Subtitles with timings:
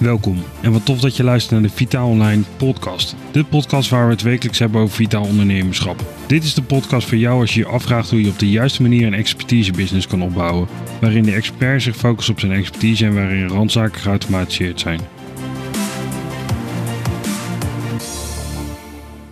[0.00, 3.16] Welkom en wat tof dat je luistert naar de Vitaal Online podcast.
[3.32, 6.04] De podcast waar we het wekelijks hebben over vitaal ondernemerschap.
[6.26, 8.82] Dit is de podcast voor jou als je je afvraagt hoe je op de juiste
[8.82, 10.68] manier een expertise-business kan opbouwen.
[11.00, 15.00] Waarin de expert zich focust op zijn expertise en waarin randzaken geautomatiseerd zijn.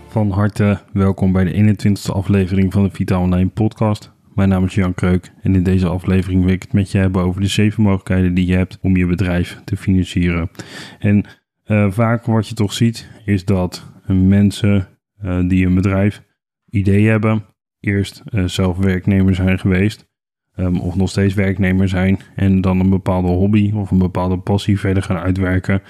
[0.09, 4.11] Van harte welkom bij de 21ste aflevering van de Vitaal Online podcast.
[4.39, 7.23] Mijn naam is Jan Kreuk en in deze aflevering wil ik het met je hebben
[7.23, 10.50] over de zeven mogelijkheden die je hebt om je bedrijf te financieren.
[10.99, 11.25] En
[11.67, 14.89] uh, vaak wat je toch ziet is dat mensen
[15.25, 16.22] uh, die een bedrijf
[16.71, 17.44] idee hebben,
[17.80, 20.08] eerst uh, zelf werknemer zijn geweest
[20.57, 24.79] um, of nog steeds werknemer zijn en dan een bepaalde hobby of een bepaalde passie
[24.79, 25.82] verder gaan uitwerken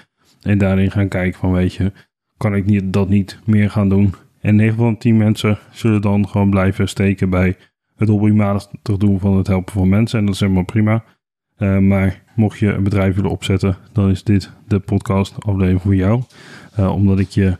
[0.43, 1.93] en daarin gaan kijken van weet je,
[2.37, 4.15] kan ik niet, dat niet meer gaan doen?
[4.41, 7.57] En 9 van 10 mensen zullen dan gewoon blijven steken bij
[7.99, 10.19] het hobbymatig doen van het helpen van mensen.
[10.19, 11.05] En dat is helemaal prima.
[11.59, 15.95] Uh, maar mocht je een bedrijf willen opzetten, dan is dit de podcast aflevering voor
[15.95, 16.23] jou.
[16.79, 17.57] Uh, omdat ik je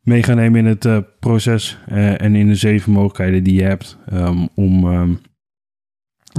[0.00, 3.98] mee ga nemen in het uh, proces en in de zeven mogelijkheden die je hebt
[4.12, 5.20] um, om um,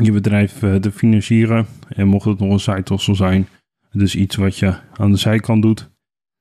[0.02, 1.66] je bedrijf te financieren.
[1.90, 3.48] En mocht het nog een side hustle zijn,
[3.92, 5.92] dus iets wat je aan de zijkant doet,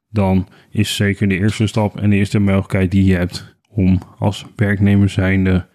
[0.09, 4.47] dan is zeker de eerste stap en de eerste mogelijkheid die je hebt om als
[4.57, 5.69] werknemer zijnde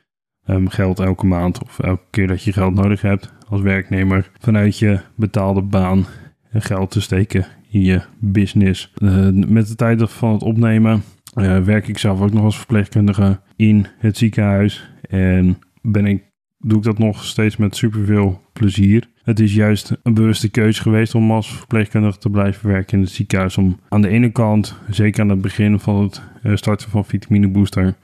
[0.48, 4.80] um, geld elke maand of elke keer dat je geld nodig hebt als werknemer vanuit
[4.80, 6.06] je betaalde baan
[6.54, 8.94] geld te steken in je business.
[8.98, 11.04] Uh, met de tijd van het opnemen
[11.36, 16.24] uh, werk ik zelf ook nog als verpleegkundige in het ziekenhuis en ben ik,
[16.58, 19.10] doe ik dat nog steeds met superveel plezier.
[19.24, 23.14] Het is juist een bewuste keuze geweest om als verpleegkundige te blijven werken in het
[23.14, 23.58] ziekenhuis.
[23.58, 27.48] Om aan de ene kant, zeker aan het begin van het uh, starten van Vitamine
[27.48, 27.96] Booster,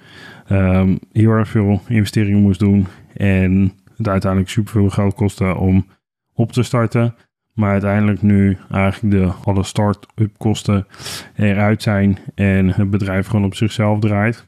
[0.51, 2.87] um, heel erg veel investeringen moest doen.
[3.13, 5.87] En het uiteindelijk superveel geld kostte om
[6.33, 7.15] op te starten.
[7.53, 10.87] Maar uiteindelijk nu eigenlijk de alle start-up kosten
[11.35, 14.47] eruit zijn en het bedrijf gewoon op zichzelf draait.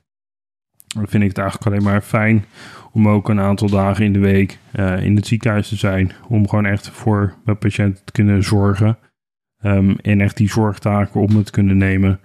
[0.88, 2.46] Dan vind ik het eigenlijk alleen maar fijn
[2.91, 6.12] om ook een aantal dagen in de week uh, in het ziekenhuis te zijn.
[6.28, 8.97] Om gewoon echt voor mijn patiënten te kunnen zorgen.
[9.62, 12.19] Um, en echt die zorgtaken op me te kunnen nemen.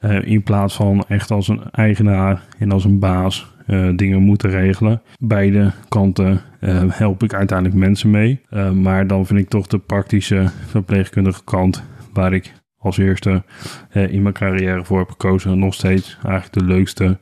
[0.00, 4.50] Uh, in plaats van echt als een eigenaar en als een baas uh, dingen moeten
[4.50, 5.02] regelen.
[5.16, 8.40] Beide kanten uh, help ik uiteindelijk mensen mee.
[8.74, 11.82] maar dan vind ik toch de praktische verpleegkundige kant
[12.12, 13.42] waar ik als eerste
[13.92, 15.58] in mijn carrière voor heb gekozen.
[15.58, 17.18] Nog steeds eigenlijk de leukste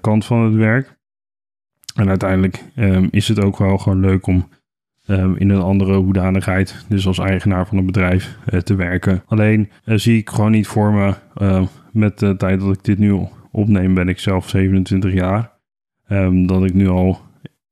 [0.00, 0.96] kant van het werk.
[1.94, 4.48] En uiteindelijk um, is het ook wel gewoon leuk om
[5.12, 9.22] um, in een andere hoedanigheid, dus als eigenaar van een bedrijf, uh, te werken.
[9.26, 11.62] Alleen uh, zie ik gewoon niet voor me, uh,
[11.92, 15.50] met de tijd dat ik dit nu opneem, ben ik zelf 27 jaar.
[16.08, 17.20] Um, dat ik nu al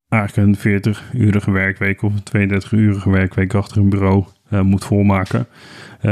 [0.09, 4.25] eigenlijk een 40-urige werkweek of een 32-urige werkweek achter een bureau
[4.63, 5.47] moet volmaken.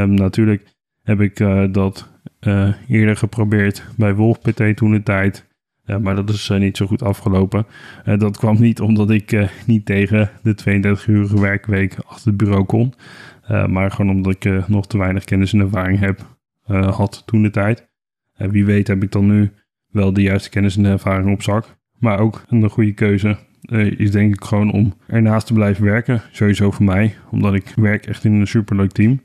[0.07, 1.37] natuurlijk heb ik
[1.73, 2.09] dat
[2.89, 5.48] eerder geprobeerd bij Wolf PT toen de tijd.
[5.97, 7.67] Maar dat is uh, niet zo goed afgelopen.
[8.07, 12.65] Uh, dat kwam niet omdat ik uh, niet tegen de 32-urige werkweek achter het bureau
[12.65, 12.95] kon.
[13.69, 17.89] maar gewoon omdat ik nog te weinig kennis en ervaring heb, had toen de tijd.
[18.37, 19.53] wie weet heb ik dan nu
[19.91, 21.77] wel de juiste kennis en ervaring op zak.
[21.99, 23.37] Maar ook een goede keuze
[23.97, 26.23] is denk ik gewoon om ernaast te blijven werken.
[26.31, 29.21] Sowieso voor mij, omdat ik werk echt in een superleuk team.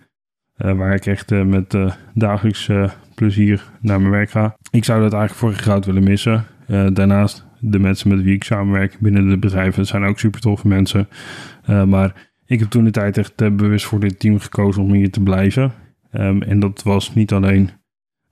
[0.55, 1.77] waar ik echt met
[2.13, 2.69] dagelijks
[3.15, 4.55] plezier naar mijn werk ga.
[4.71, 6.45] Ik zou dat eigenlijk voor goud willen missen.
[6.67, 10.67] Uh, daarnaast, de mensen met wie ik samenwerk binnen de bedrijven zijn ook super toffe
[10.67, 11.07] mensen.
[11.69, 14.93] Uh, maar ik heb toen de tijd echt uh, bewust voor dit team gekozen om
[14.93, 15.71] hier te blijven.
[16.11, 17.69] Um, en dat was niet alleen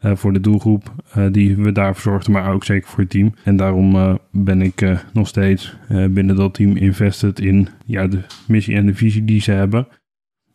[0.03, 0.95] voor de doelgroep
[1.31, 3.33] die we daar verzorgden, maar ook zeker voor het team.
[3.43, 8.85] En daarom ben ik nog steeds binnen dat team invested in ja, de missie en
[8.85, 9.87] de visie die ze hebben.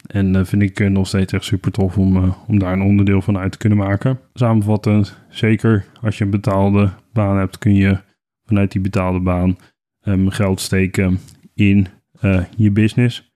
[0.07, 3.39] En dat vind ik nog steeds echt super tof om, om daar een onderdeel van
[3.39, 4.19] uit te kunnen maken.
[4.35, 7.99] Samenvattend, zeker als je een betaalde hebt, kun je
[8.45, 9.57] vanuit die betaalde baan
[10.05, 11.19] um, geld steken
[11.55, 11.87] in
[12.23, 13.35] uh, je business.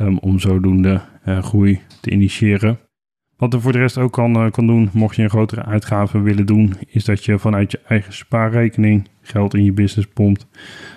[0.00, 2.78] Um, om zodoende uh, groei te initiëren.
[3.36, 6.20] Wat er voor de rest ook kan, uh, kan doen, mocht je een grotere uitgave
[6.20, 10.46] willen doen, is dat je vanuit je eigen spaarrekening geld in je business pompt.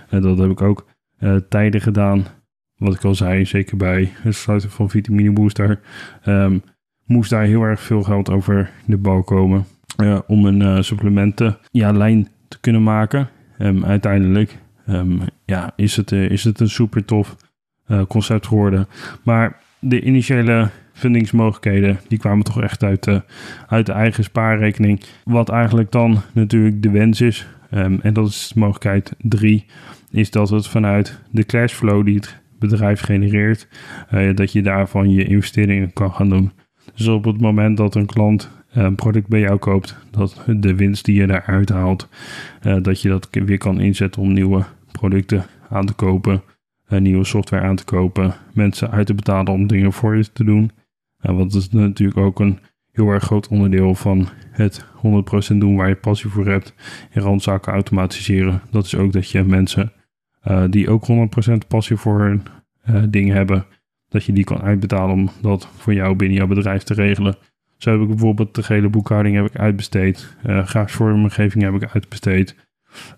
[0.09, 0.85] dat heb ik ook
[1.49, 2.25] tijden gedaan.
[2.75, 5.79] Wat ik al zei, zeker bij het sluiten van Vitamine Booster,
[6.25, 6.63] um,
[7.05, 9.65] moest daar heel erg veel geld over de bal komen.
[10.27, 13.29] Om een uh, supplementen ja, lijn te kunnen maken.
[13.59, 14.57] Um, uiteindelijk
[14.87, 17.35] um, ja, is, het, uh, is het een super tof
[18.07, 18.87] concept geworden.
[19.23, 23.21] Maar de initiële fundingsmogelijkheden die kwamen toch echt uit, de,
[23.67, 25.01] uit de eigen spaarrekening.
[25.23, 27.47] Wat eigenlijk dan natuurlijk de wens is.
[27.71, 29.65] Um, en dat is mogelijkheid 3.
[30.11, 33.67] Is dat het vanuit de cashflow die het bedrijf genereert.
[34.35, 36.51] dat je daarvan je investeringen kan gaan doen.
[36.95, 41.05] Dus op het moment dat een klant een product bij jou koopt, dat de winst
[41.05, 42.09] die je daaruit haalt,
[42.81, 46.41] dat je dat weer kan inzetten om nieuwe producten aan te kopen,
[46.87, 50.71] nieuwe software aan te kopen, mensen uit te betalen om dingen voor je te doen.
[51.17, 52.59] want dat is natuurlijk ook een
[52.91, 54.85] heel erg groot onderdeel van het
[55.53, 56.73] 100% doen waar je passie voor hebt
[57.11, 58.61] en randzaken automatiseren.
[58.71, 59.91] Dat is ook dat je mensen
[60.69, 62.43] die ook 100% passie voor hun
[63.09, 63.65] dingen hebben,
[64.09, 67.35] dat je die kan uitbetalen om dat voor jou binnen jouw bedrijf te regelen.
[67.83, 72.55] Zo heb ik bijvoorbeeld de gele boekhouding heb ik uitbesteed, uh, vormgeving heb ik uitbesteed,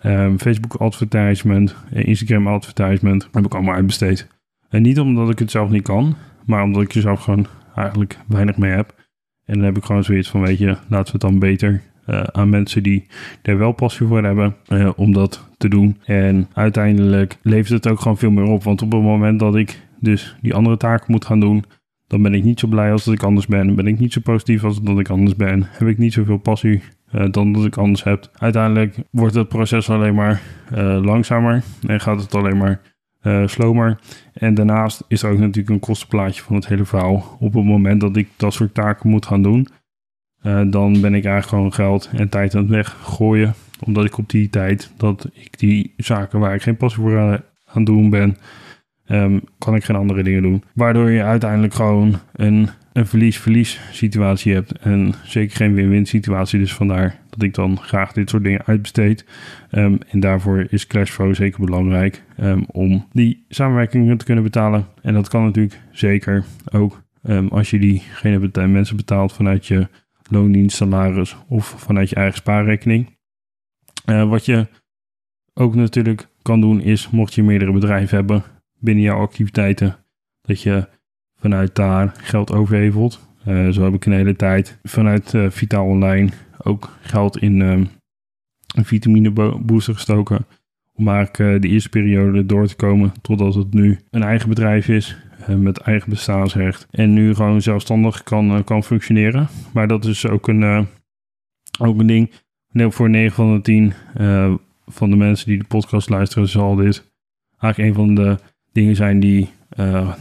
[0.03, 4.27] um, Facebook advertisement, Instagram advertisement heb ik allemaal uitbesteed.
[4.69, 6.15] En niet omdat ik het zelf niet kan,
[6.45, 8.95] maar omdat ik er zelf gewoon eigenlijk weinig mee heb.
[9.45, 12.23] En dan heb ik gewoon zoiets van, weet je, laten we het dan beter uh,
[12.23, 13.05] aan mensen die
[13.41, 14.55] er wel passie voor hebben
[14.95, 15.97] om dat te doen.
[16.05, 18.63] En uiteindelijk levert het ook gewoon veel meer op.
[18.63, 21.65] Want op het moment dat ik dus die andere taken moet gaan doen,
[22.07, 23.75] dan ben ik niet zo blij als dat ik anders ben.
[23.75, 25.63] Ben ik niet zo positief als dat ik anders ben.
[25.69, 26.81] Heb ik niet zoveel passie
[27.13, 28.29] uh, dan dat ik anders heb.
[28.33, 30.41] Uiteindelijk wordt het proces alleen maar
[31.01, 32.81] langzamer en gaat het alleen maar
[33.23, 33.99] uh, slomer.
[34.33, 37.37] En daarnaast is er ook natuurlijk een kostenplaatje van het hele verhaal.
[37.39, 39.67] Op het moment dat ik dat soort taken moet gaan doen,
[40.69, 43.53] dan ben ik eigenlijk gewoon geld en tijd aan het weggooien.
[43.79, 47.41] Omdat ik op die tijd dat ik die zaken waar ik geen passie voor aan,
[47.65, 48.37] aan doen ben,
[49.07, 50.63] um, kan ik geen andere dingen doen.
[50.73, 54.71] Waardoor je uiteindelijk gewoon een een verlies-verlies situatie hebt.
[54.71, 56.59] En zeker geen win-win situatie.
[56.59, 59.25] Dus vandaar dat ik dan graag dit soort dingen uitbesteed.
[59.71, 64.85] Um, en daarvoor is cashflow zeker belangrijk um, om die samenwerkingen te kunnen betalen.
[65.01, 67.03] En dat kan natuurlijk zeker ook
[67.49, 69.87] als je diegene mensen betaalt vanuit je
[70.29, 73.17] loondienst, salaris of vanuit je eigen spaarrekening.
[74.05, 74.67] Uh, wat je
[75.53, 78.43] ook natuurlijk kan doen is, mocht je meerdere bedrijven hebben
[78.85, 79.95] binnen jouw activiteiten,
[80.41, 80.87] dat je
[81.35, 83.27] vanuit daar geld overhevelt.
[83.47, 87.87] Uh, zo heb ik een hele tijd vanuit uh, Vitaal Online ook geld in um,
[88.75, 90.45] een vitamine booster gestoken.
[90.93, 94.87] Om eigenlijk uh, de eerste periode door te komen totdat het nu een eigen bedrijf
[94.87, 95.17] is.
[95.57, 96.87] met eigen bestaansrecht.
[96.91, 99.47] En nu gewoon zelfstandig kan, kan functioneren.
[99.73, 100.87] Maar dat is ook een,
[101.79, 102.31] ook een ding.
[102.73, 103.93] Voor 9 van de 10
[104.87, 107.13] van de mensen die de podcast luisteren, zal dit
[107.59, 108.37] eigenlijk een van de
[108.75, 109.49] dingen zijn die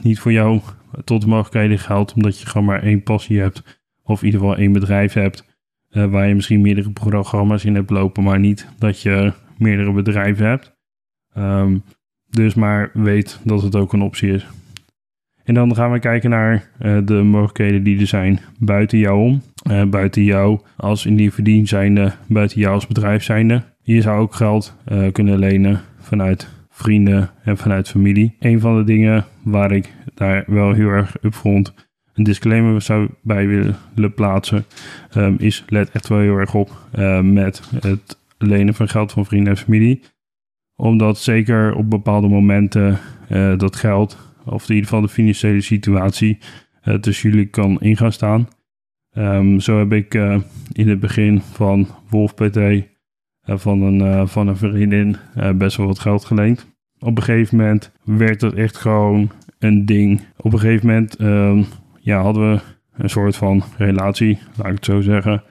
[0.02, 0.60] niet voor jou
[1.04, 4.56] tot de mogelijkheden geldt, omdat je gewoon maar één passie hebt, of in ieder geval
[4.56, 5.44] één bedrijf hebt,
[5.90, 10.46] uh, waar je misschien meerdere programma's in hebt lopen, maar niet dat je meerdere bedrijven
[10.46, 10.76] hebt.
[11.36, 11.82] Um,
[12.30, 14.46] dus maar weet dat het ook een optie is.
[15.44, 19.42] En dan gaan we kijken naar uh, de mogelijkheden die er zijn buiten jou om.
[19.90, 23.62] Buiten jou als individu zijnde, buiten jou als bedrijf zijnde.
[23.82, 24.76] Je zou ook geld
[25.12, 28.36] kunnen lenen vanuit vrienden en vanuit familie.
[28.38, 31.74] Een van de dingen waar ik daar wel heel erg upfront
[32.14, 34.64] een disclaimer zou bij willen plaatsen,
[35.16, 39.26] um, is let echt wel heel erg op uh, met het lenen van geld van
[39.26, 40.02] vrienden en familie.
[40.76, 42.98] Omdat zeker op bepaalde momenten
[43.30, 46.38] uh, dat geld, of in ieder geval de financiële situatie,
[46.84, 48.48] uh, tussen jullie kan ingaan staan.
[49.16, 50.14] Um, zo heb ik
[50.72, 52.58] in het begin van Wolf PT
[53.46, 55.16] van, een, van een vriendin
[55.54, 56.72] best wel wat geld geleend.
[56.98, 60.20] Op een gegeven moment werd het echt gewoon een ding.
[60.36, 61.64] Op een gegeven moment um,
[62.00, 62.60] ja, hadden we
[62.96, 65.42] een soort van relatie, laat ik het zo zeggen.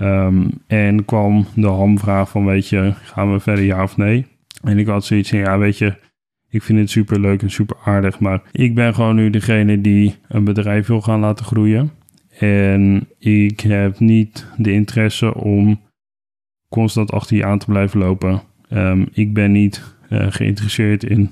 [0.00, 4.26] Um, en kwam de hamvraag van, weet je, gaan we verder ja of nee?
[4.62, 5.94] En ik had zoiets van, ja, weet je,
[6.48, 10.14] ik vind het super leuk en super aardig, maar ik ben gewoon nu degene die
[10.28, 11.90] een bedrijf wil gaan laten groeien.
[12.38, 15.80] En ik heb niet de interesse om
[16.72, 18.40] constant achter je aan te blijven lopen.
[18.70, 21.30] Um, ik ben niet uh, geïnteresseerd in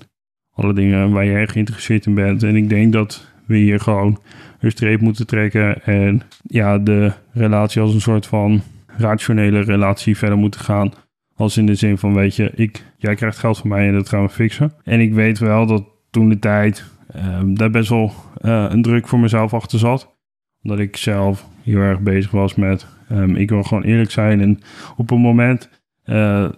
[0.54, 2.42] alle dingen waar jij geïnteresseerd in bent.
[2.42, 4.18] En ik denk dat we hier gewoon
[4.60, 10.38] een streep moeten trekken en ja, de relatie als een soort van rationele relatie verder
[10.38, 10.92] moeten gaan.
[11.34, 14.08] Als in de zin van, weet je, ik, jij krijgt geld van mij en dat
[14.08, 14.72] gaan we fixen.
[14.84, 16.84] En ik weet wel dat toen de tijd
[17.16, 20.18] uh, daar best wel uh, een druk voor mezelf achter zat.
[20.62, 24.40] Omdat ik zelf heel erg bezig was met, um, ik wil gewoon eerlijk zijn.
[24.40, 24.58] En
[24.96, 25.70] op een moment,
[26.04, 26.48] uh,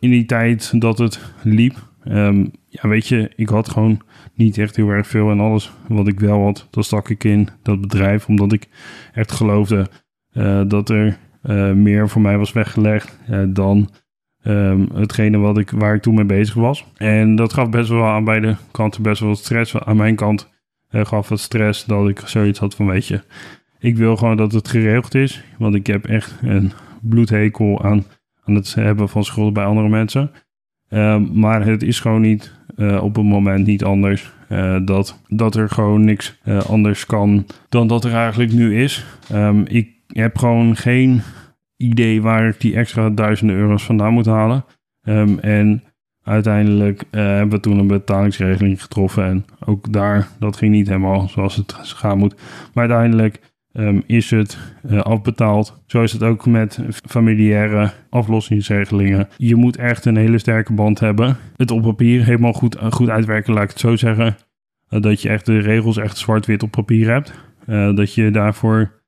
[0.00, 4.00] in die tijd dat het liep, um, ja, weet je, ik had gewoon
[4.34, 5.30] niet echt heel erg veel.
[5.30, 8.28] En alles wat ik wel had, dat stak ik in dat bedrijf.
[8.28, 8.68] Omdat ik
[9.12, 9.86] echt geloofde
[10.32, 13.90] uh, dat er uh, meer voor mij was weggelegd dan
[14.44, 16.86] um, hetgene wat ik, waar ik toen mee bezig was.
[16.96, 19.78] En dat gaf best wel aan beide kanten best wel stress.
[19.78, 20.52] Aan mijn kant
[21.02, 23.20] gaf het stress dat ik zoiets had van, weet je,
[23.78, 25.44] ik wil gewoon dat het geregeld is.
[25.58, 28.04] Want ik heb echt een bloedhekel aan,
[28.44, 30.30] aan het hebben van schulden bij andere mensen.
[30.90, 34.32] Uh, maar het is gewoon niet uh, op een moment niet anders.
[34.48, 39.06] Uh, dat, dat er gewoon niks uh, anders kan dan dat er eigenlijk nu is.
[39.32, 41.22] Um, ik heb gewoon geen
[41.76, 44.64] idee waar ik die extra duizenden euro's vandaan moet halen.
[45.02, 45.82] Um, en
[46.24, 49.24] uiteindelijk uh, hebben we toen een betalingsregeling getroffen.
[49.24, 52.34] En ook daar, dat ging niet helemaal zoals het gaan moet.
[52.74, 53.40] Maar uiteindelijk
[53.72, 54.58] um, is het
[54.90, 55.82] uh, afbetaald.
[55.86, 59.28] Zo is het ook met familiaire aflossingsregelingen.
[59.36, 61.36] Je moet echt een hele sterke band hebben.
[61.56, 64.36] Het op papier helemaal goed, uh, goed uitwerken, laat ik het zo zeggen.
[64.88, 67.32] dat je echt de regels echt zwart-wit op papier hebt.
[67.96, 69.02] dat je daarvoor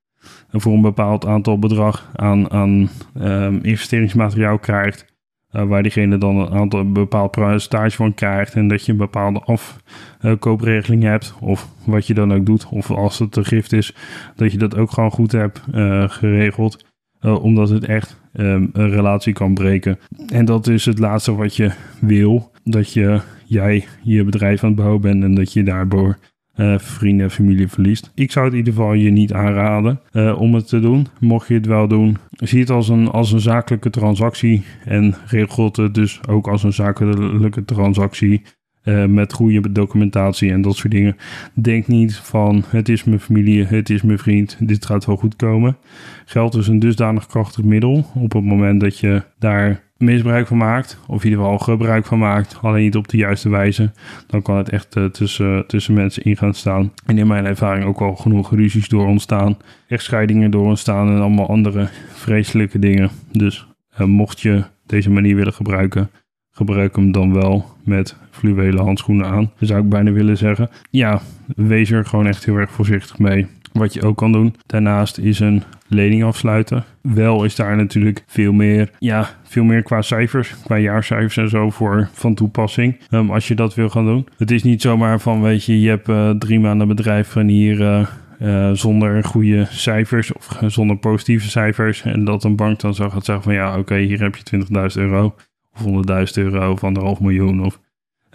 [0.51, 2.89] voor een bepaald aantal bedrag aan, aan
[3.21, 5.16] um, investeringsmateriaal krijgt.
[5.57, 8.55] Uh, waar diegene dan een aantal bepaald percentage van krijgt.
[8.55, 11.35] En dat je een bepaalde afkoopregeling hebt.
[11.41, 12.67] Of wat je dan ook doet.
[12.71, 13.95] Of als het een gift is,
[14.35, 16.85] dat je dat ook gewoon goed hebt uh, geregeld.
[17.21, 19.99] Omdat het echt um, een relatie kan breken.
[20.33, 22.51] En dat is het laatste wat je wil.
[22.65, 26.19] Dat je, jij je bedrijf aan het bouwen bent en dat je daardoor
[26.57, 28.11] uh, vrienden en familie verliest.
[28.15, 31.07] Ik zou het in ieder geval je niet aanraden uh, om het te doen.
[31.21, 35.77] Mocht je het wel doen, zie het als een, als een zakelijke transactie en regelt
[35.77, 38.43] het dus ook als een zakelijke transactie.
[38.85, 41.17] Uh, met goede documentatie en dat soort dingen.
[41.55, 45.37] Denk niet van het is mijn familie, het is mijn vriend, dit gaat wel goed
[45.37, 45.77] komen.
[46.25, 50.99] Geld is een dusdanig krachtig middel op het moment dat je daar misbruik van maakt,
[51.07, 53.93] of in ieder geval gebruik van maakt, alleen niet op de juiste wijze,
[54.27, 56.93] dan kan het echt uh, tussen, tussen mensen in gaan staan.
[57.07, 59.57] En in mijn ervaring ook al genoeg ruzies door ontstaan,
[59.89, 63.11] echtscheidingen door ontstaan en allemaal andere vreselijke dingen.
[63.33, 63.67] Dus
[64.01, 66.11] uh, mocht je deze manier willen gebruiken,
[66.51, 69.53] gebruik hem dan wel met fluwelen handschoenen aan.
[69.61, 70.71] Zou ik bijna willen zeggen.
[70.91, 71.21] Ja,
[71.57, 73.47] wees er gewoon echt heel erg voorzichtig mee.
[73.77, 76.85] Wat je ook kan doen daarnaast is een lening afsluiten.
[77.01, 81.71] Wel is daar natuurlijk veel meer, ja, veel meer qua cijfers, qua jaarcijfers en zo
[81.71, 83.01] voor van toepassing.
[83.11, 84.29] Um, als je dat wil gaan doen.
[84.37, 87.81] Het is niet zomaar van, weet je, je hebt uh, drie maanden bedrijf en hier
[87.81, 88.07] uh,
[88.43, 92.03] uh, zonder goede cijfers of zonder positieve cijfers.
[92.03, 94.65] En dat een bank dan zo gaat zeggen van, ja, oké, hier heb je
[94.97, 95.35] 20.000 euro
[95.75, 97.81] of 100.000 euro of anderhalf miljoen of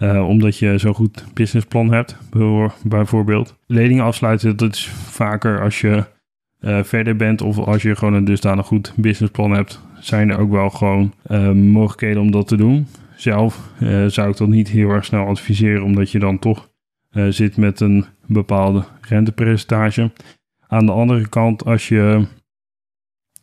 [0.02, 2.16] uh, omdat je zo'n goed businessplan hebt,
[2.84, 3.56] bijvoorbeeld.
[3.66, 6.04] Leningen afsluiten, dat is vaker als je
[6.60, 10.50] uh, verder bent of als je gewoon een dusdanig goed businessplan hebt, zijn er ook
[10.50, 12.86] wel gewoon uh, mogelijkheden om dat te doen.
[13.16, 13.70] Zelf
[14.06, 16.70] zou ik dat niet heel erg snel adviseren, omdat je dan toch
[17.28, 20.10] zit met een bepaalde rentepercentage.
[20.66, 22.26] Aan de andere kant, als je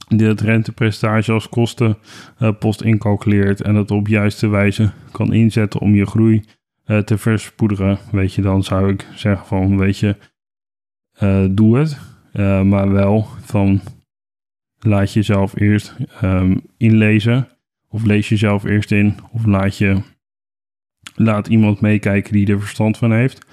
[0.09, 6.05] dit rentepercentage als kostenpost uh, incalculeert en het op juiste wijze kan inzetten om je
[6.05, 6.43] groei
[6.85, 10.15] uh, te verspoederen, weet je, dan zou ik zeggen van, weet je,
[11.21, 11.99] uh, doe het,
[12.67, 13.81] maar wel van,
[14.79, 17.47] laat jezelf eerst um, inlezen
[17.87, 20.01] of lees jezelf eerst in of laat je,
[21.15, 23.45] laat iemand meekijken die er verstand van heeft.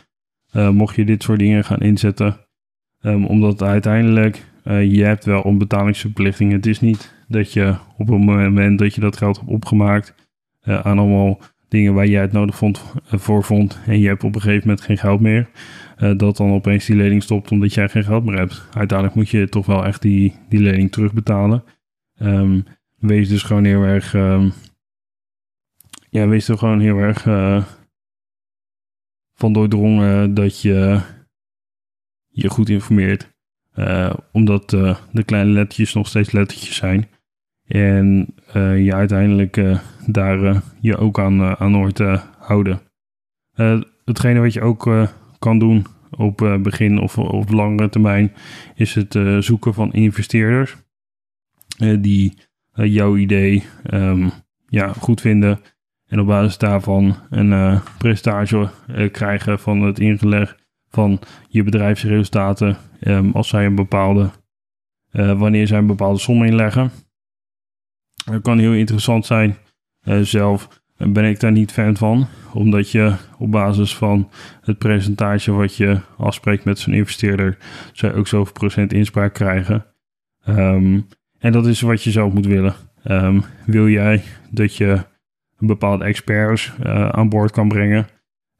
[0.53, 2.37] mocht je dit soort dingen gaan inzetten,
[3.01, 6.53] um, omdat uiteindelijk uh, je hebt wel een betalingsverplichting.
[6.53, 10.15] Het is niet dat je op het moment dat je dat geld hebt opgemaakt
[10.63, 14.25] uh, aan allemaal dingen waar jij het nodig vond, uh, voor vond en je hebt
[14.25, 15.49] op een gegeven moment geen geld meer,
[16.17, 18.69] dat dan opeens die lening stopt omdat jij geen geld meer hebt.
[18.75, 21.65] Uiteindelijk moet je toch wel echt die, die lening terugbetalen.
[22.19, 22.65] Um,
[22.97, 24.53] wees dus gewoon heel erg, um,
[26.11, 27.23] ja, wees er gewoon heel erg
[29.35, 31.01] van doordrongen dat je
[32.29, 33.35] je goed informeert.
[33.77, 37.09] Uh, omdat uh, de kleine lettertjes nog steeds lettertjes zijn.
[37.67, 39.63] En uh, je uiteindelijk
[40.07, 42.01] daar je ook aan, aan hoort
[42.39, 42.81] houden.
[44.05, 48.33] hetgene wat je ook kan doen op begin of op langere termijn
[48.75, 50.77] is het zoeken van investeerders.
[52.01, 52.39] die
[52.73, 54.31] jouw idee um,
[54.69, 55.61] ja, goed vinden.
[56.07, 58.69] En op basis daarvan een prestage
[59.13, 60.57] krijgen van het ingeleg
[60.89, 64.31] van je bedrijfsresultaten um, als zij een bepaalde,
[65.13, 66.91] uh, wanneer zij een bepaalde som inleggen.
[68.25, 69.57] Dat kan heel interessant zijn.
[70.05, 75.53] Uh, zelf ben ik daar niet fan van, omdat je op basis van het percentage
[75.53, 77.59] wat je afspreekt met zo'n investeerder,
[77.93, 79.87] zij ook zoveel procent inspraak krijgen.
[80.49, 81.07] Um,
[81.39, 82.75] en dat is wat je zelf moet willen.
[83.05, 85.05] Um, wil jij dat je
[85.59, 88.07] een bepaalde experts uh, aan boord kan brengen?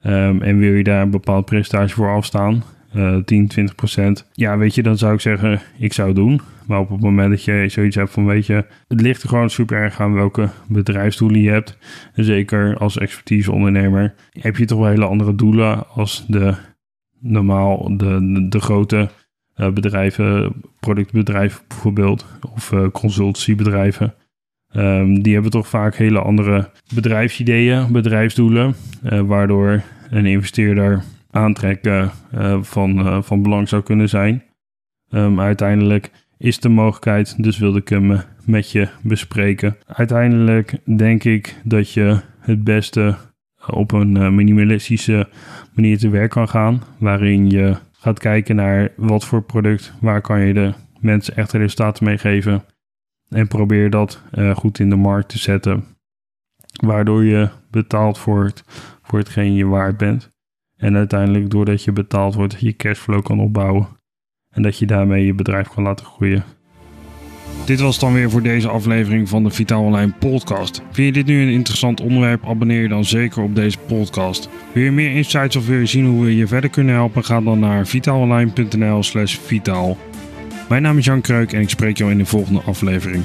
[0.01, 2.63] En wil je daar een bepaald percentage voor afstaan,
[2.97, 6.41] uh, 10, 20 procent, ja, weet je, dan zou ik zeggen, ik zou het doen.
[6.67, 9.51] Maar op het moment dat je zoiets hebt van, weet je, het ligt er gewoon
[9.51, 11.79] super erg aan welke bedrijfsdoelen je hebt.
[12.15, 16.55] Zeker als expertise ondernemer heb je toch wel hele andere doelen als de
[17.21, 19.09] normaal, de, de, grote
[19.57, 24.15] uh, bedrijven, productbedrijven bijvoorbeeld, of uh, consultancybedrijven.
[24.73, 28.75] Um, die hebben toch vaak hele andere bedrijfsideeën, bedrijfsdoelen,
[29.27, 31.03] waardoor een investeerder
[31.37, 32.11] aantrekken
[32.61, 34.43] van, van belang zou kunnen zijn.
[35.11, 39.77] Um, uiteindelijk is de mogelijkheid, dus wilde ik hem met je bespreken.
[39.87, 43.17] Uiteindelijk denk ik dat je het beste
[43.67, 45.29] op een minimalistische
[45.75, 50.41] manier te werk kan gaan, waarin je gaat kijken naar wat voor product, waar kan
[50.41, 52.65] je de mensen echt resultaten mee geven.
[53.29, 54.23] En probeer dat
[54.55, 55.85] goed in de markt te zetten.
[56.85, 58.65] Waardoor je betaald wordt
[59.03, 60.35] voor hetgeen je waard bent.
[60.77, 63.89] En uiteindelijk doordat je betaald wordt, je cashflow kan opbouwen.
[64.51, 66.45] En dat je daarmee je bedrijf kan laten groeien.
[67.65, 70.83] Dit was dan weer voor deze aflevering van de Vitaal Online podcast.
[70.91, 72.45] Vind je dit nu een interessant onderwerp?
[72.45, 74.49] Abonneer je dan zeker op deze podcast.
[74.73, 77.25] Wil je meer insights of wil je zien hoe we je verder kunnen helpen?
[77.25, 79.97] Ga dan naar vitaalonline.nl slash vitaal.
[80.69, 83.25] Mijn naam is Jan Kreuk en ik spreek jou in de volgende aflevering.